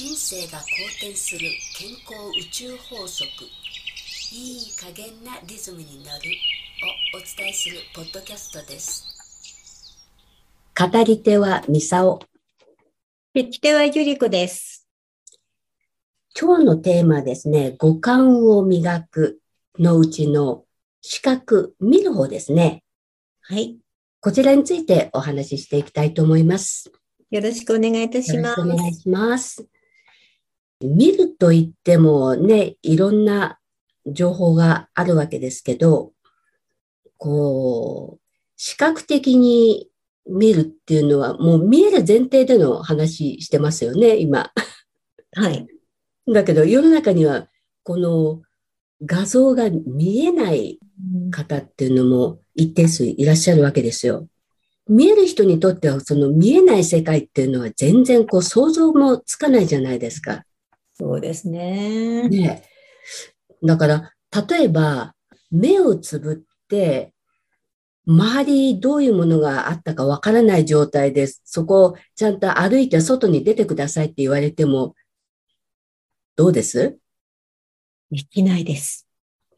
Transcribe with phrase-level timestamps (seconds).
[0.00, 0.64] 人生が好
[0.96, 1.40] 転する
[1.76, 3.28] 健康宇宙法則。
[4.32, 9.04] いい加減なリズムに乗るをお伝えするポッドキャストです。
[10.74, 12.18] 語り手はミサオ。
[13.36, 14.88] 聞き手はゆりこです。
[16.34, 17.76] 今日のテーマですね。
[17.76, 19.40] 五感を磨く
[19.78, 20.64] のうちの
[21.02, 22.84] 視覚見る方ですね。
[23.42, 23.76] はい。
[24.22, 26.90] こちらについてお話ししていきたいと思います。
[27.30, 28.62] よろしくお願いいたします。
[28.62, 29.68] お願いします。
[30.80, 33.58] 見ると言ってもね、いろんな
[34.06, 36.12] 情報があるわけですけど、
[37.18, 38.20] こう、
[38.56, 39.88] 視覚的に
[40.26, 44.50] 見るっていうのは、もう見える前提での話してますよね、今。
[45.32, 45.66] はい。
[46.32, 47.48] だけど、世の中には、
[47.82, 48.42] この
[49.04, 50.78] 画像が見えない
[51.30, 54.28] 方っていうのも一定数いらっしゃるわけですよ。
[54.88, 60.44] 見える人にとっては、その見えない世界っていうのは全然こう想像もつかないじゃないですか。
[61.00, 62.28] そうですね。
[62.28, 62.62] ね。
[63.64, 64.12] だから、
[64.48, 65.14] 例えば、
[65.50, 67.14] 目をつぶって、
[68.06, 71.42] 周りどういうものがあったかわからない状態です。
[71.44, 74.94] そこをちゃんと歩いて外に出てくださいって言われても、
[76.36, 76.98] どうです？
[78.10, 79.06] できないです。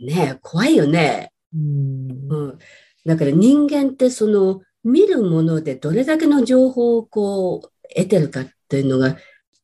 [0.00, 1.32] ね怖いよね。
[1.54, 2.58] うん、うん。
[3.06, 9.16] だから人間ってその見るものでどれだけの情報をこう得てるかっていうのが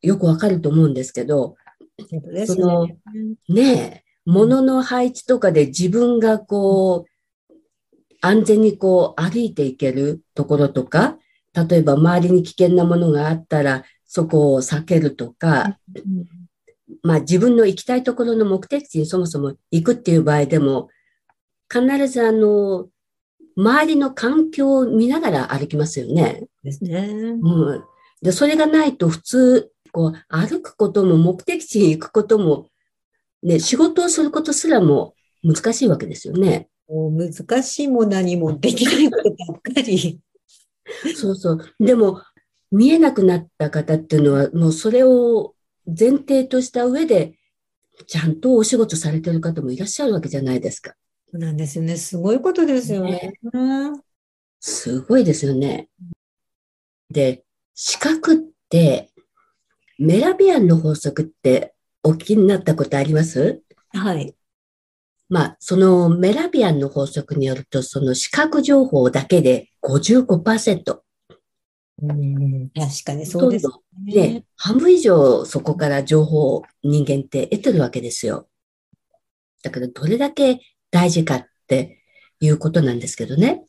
[0.02, 1.56] よくわかると思うんですけど、
[2.32, 2.88] ね、その、
[3.48, 7.10] ね物の配置とかで自分がこう、
[8.20, 11.18] 安全にこう歩いていけるところとか、
[11.54, 15.78] 例えば周りに危険なものがあったらそこを避けるとか、
[17.02, 20.88] まあ自分の行きたいところの目的地にそもそも行くっていう場合でも、
[21.72, 22.88] 必ずあの、
[23.56, 26.44] 周りの環境を見ながら歩きますよね。
[26.62, 27.08] ですね。
[27.08, 27.84] うん。
[28.22, 32.68] で、それがないと普通、こう、歩くことも目的地に行くことも、
[33.42, 36.68] ね、仕事をすることすらも難しいわけですよね。
[36.88, 40.20] もう難しいも何もできないことばっかり。
[41.14, 41.74] そうそう。
[41.78, 42.22] でも、
[42.70, 45.54] 見えなくなった方っていうのは、もうそれを
[45.86, 47.34] 前提とした上で、
[48.06, 50.94] ちゃんとお仕事されてる方もいらっしゃるわけじゃないですか。
[51.30, 51.96] そうなんですよね。
[51.96, 53.34] すごいことですよね。
[53.52, 53.92] ね
[54.60, 55.88] すごいですよね。
[57.10, 57.44] で、
[57.74, 58.38] 視覚っ
[58.68, 59.10] て、
[60.00, 63.60] メラビアンの法則ってお聞きになったことあります？
[63.92, 64.34] はい。
[65.28, 71.00] まあ、そのメラビアンの法則によると、その視覚情報だけで55%。
[72.02, 73.68] うん、確かにそうです
[74.06, 74.14] ね。
[74.14, 78.48] ね、半分以上そこから情報を人間って得てるわけですよ。
[79.62, 82.02] だからどれだけ大事かって
[82.40, 83.66] いうことなんですけどね。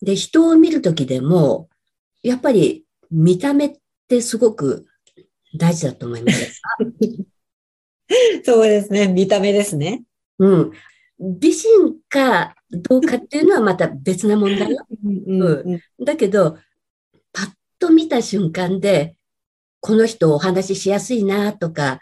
[0.00, 1.68] で、人を見るときでも、
[2.22, 3.72] やっぱり見た目っ
[4.08, 4.86] てすごく
[5.56, 6.60] 大事だと思います。
[8.44, 9.08] そうですね。
[9.08, 10.04] 見た目ですね。
[10.38, 10.72] うん。
[11.18, 14.86] 美人かどうかっていうのはまた別な問題よ。
[15.04, 16.58] うんだけど、
[17.32, 19.16] パッと見た瞬間で、
[19.80, 22.00] この人お話ししやすいなとか、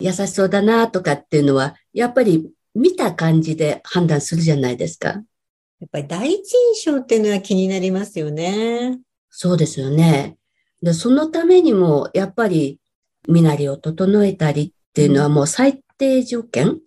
[0.00, 5.08] 優しそうだなとかっていうのは、やっぱり見た感じで判断するじゃないですか。
[5.08, 8.98] やっぱり第一印象っていうのは気になりますよね。
[9.30, 10.36] そうですよね。
[10.82, 12.80] で、そのためにも、やっぱり、
[13.28, 16.80] 身なりを整えたりっていうのはもう最低条件、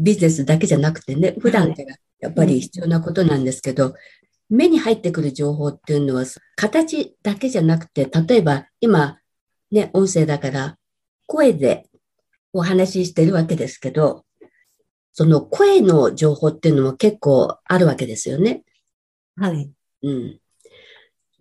[0.00, 3.92] ビジネスだけじゃなくてね、普段からやっぱり必要なことなんですけど、はい、
[4.48, 6.24] 目に入ってくる情報っていうのは、
[6.56, 9.18] 形だけじゃなくて、例えば今、
[9.70, 10.78] ね、音声だから
[11.26, 11.86] 声で
[12.52, 14.24] お話ししてるわけですけど、
[15.12, 18.62] その声の情報っていうのも結構あるわけですよね。
[19.36, 19.70] はい。
[20.02, 20.38] うん。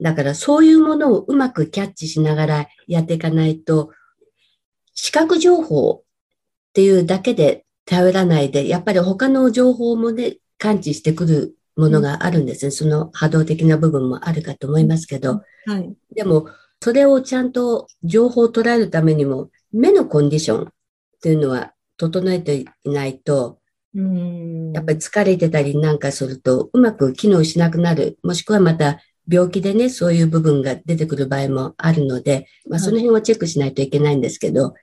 [0.02, 3.92] だからそういうものをうまくキャッチしながらやっていかないと、
[4.94, 6.04] 視覚情報っ
[6.74, 12.68] ていうだけで頼らないで、やっぱり他の情報もね、感知してくるものがあるんですね。
[12.68, 15.42] うん、その波動的な部分もあるかと思いますけど。
[15.66, 15.94] はい。
[16.16, 16.48] でも、
[16.82, 20.68] それをちゃんと情報を捉えるためにも、目のコンディションっ
[21.22, 23.60] ていうのは整えていないと、
[23.94, 34.74] うんやっぱり疲れてたりなんかするとうまく機能しなくなる、もしくはまた病気でね、そういう部分が出てくる場合もあるので、まあ、その辺をチェックしないといけないんですけど、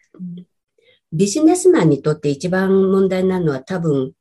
[1.13, 4.13] ビジネスマンにとって一番問題なのは多分、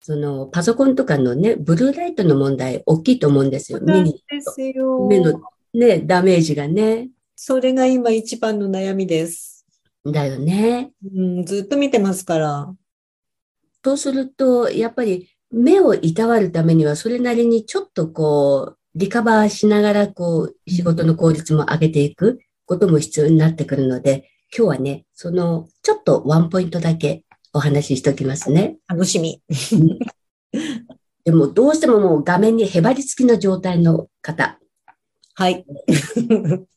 [0.00, 3.80] そのパソコンとかのね、ブルーライトの問題大きいと思うんですよ。
[3.80, 4.22] 目に。
[5.08, 5.40] 目の
[5.72, 7.08] ね、ダメージがね。
[7.34, 9.66] それが今一番の悩みです。
[10.04, 10.92] だよね。
[11.14, 12.74] うん、ずっと見てますから。
[13.82, 28.76] とすると、やっぱり目をいたわるためには、それなりにちょっとこう、リカバーしながら、こう、仕事の効率も上げていくことも必要になってくるので、今日はね、その、ちょっとワンポイントだけお話ししておきますね。
[28.86, 29.42] 楽しみ。
[31.24, 34.60] でも、どうしてももう画面にへばりつきの状態の方。
[35.34, 35.64] はい。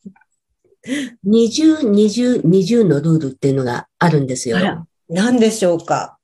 [1.24, 6.18] 20、20、20のルールっていうのがあるんですよ何でしょうか。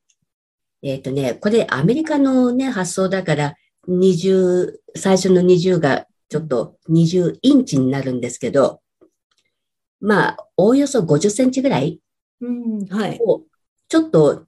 [0.82, 3.54] えっ、とね、これアメリカのね、発想だから、
[3.88, 8.80] 20、最初の20がちょっと20インチになるんですけど、
[10.00, 12.00] まあ、おおよそ50センチぐらい
[12.40, 13.18] うん、はい。
[13.20, 13.42] を、
[13.88, 14.46] ちょっと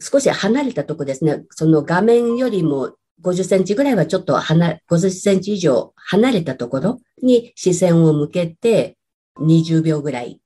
[0.00, 1.44] 少し離れたとこですね。
[1.50, 8.96] その画面よりも50センチぐらいはちょっと離、50センチ以上離れたところに視線を向けて
[9.40, 10.40] 20秒ぐらい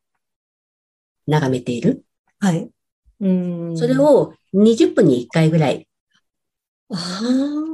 [1.27, 2.05] 眺めている。
[2.41, 2.69] はい。
[3.21, 3.77] うん。
[3.77, 3.97] それ。
[3.99, 5.87] を20分に1回ぐらい、
[6.93, 7.21] あ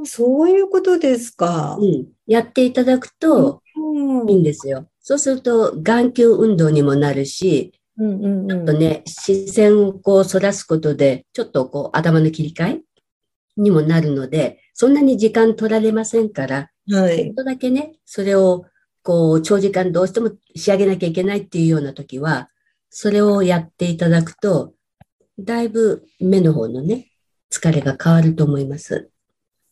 [0.03, 1.77] あ、そういうことですか。
[1.79, 4.87] うんやっていただくとうんいいんですよ。
[5.01, 12.81] そうすると眼球運動にもなるし、うんうんうんちょっとね、視線をこう反らすことで、ちょっとこう頭の切り替え
[13.57, 17.17] にもなるので、そんなに時間取られませんから、はい。
[17.17, 18.65] ちょっとだけね、それを
[19.03, 22.49] こう長時間どうしても仕上げなきゃいけないっていうような時は、
[22.89, 24.73] それをやっていただくと、
[25.39, 27.08] だいぶ目の方のね、
[27.51, 29.09] 疲れが変わると思います。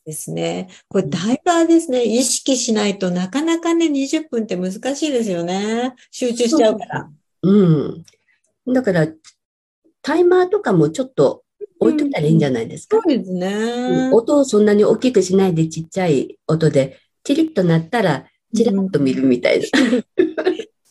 [0.04, 0.68] ですね。
[0.88, 2.04] これ、だいぶですね。
[2.04, 5.94] 意識しないとなかなかね、20分って難しいですよね。
[6.10, 7.10] 集中しちゃうから。
[7.42, 8.04] うん。
[8.66, 9.08] だから、
[10.00, 11.44] タイマーとかもちょっと
[11.80, 12.96] 置いといたらいいんじゃないですか。
[12.96, 14.10] そうですうんね。
[14.12, 19.66] 音をそんなに大きくしないでちっちゃい音で、チリッと鳴ったら、チラッと見るみたいな。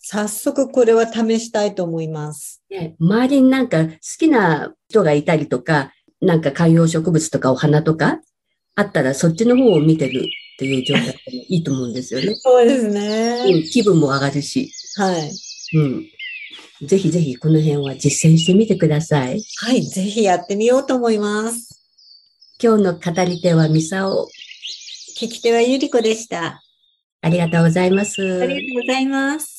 [0.09, 2.63] 早速これは試したいと思います。
[2.69, 5.91] ね周りになんか好きな人がいたりとか、
[6.21, 8.19] なんか観葉植物とかお花とか
[8.75, 10.23] あったらそっちの方を見てるっ
[10.59, 12.35] ていう状態でもいいと思うんですよね。
[12.35, 13.59] そうですうね。
[13.59, 14.71] ん、気分も上がるし。
[14.97, 15.31] はい。
[15.77, 16.87] うん。
[16.87, 19.41] ぜひぜひこの辺は実践してみてください。
[19.57, 19.83] はい。
[19.83, 21.79] ぜひやってみようと思います。
[22.61, 24.27] 今日の語り手はミサオ。
[25.19, 26.61] 聞き手はゆりこでした。
[27.21, 28.21] ありがとうございます。
[28.21, 29.56] ありがとうございます。